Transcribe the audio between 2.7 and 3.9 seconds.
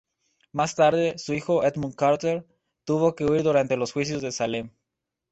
tuvo que huir durante